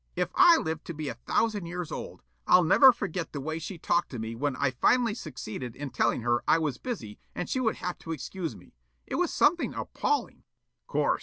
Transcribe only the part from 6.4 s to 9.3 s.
I was busy and she would have to excuse me. It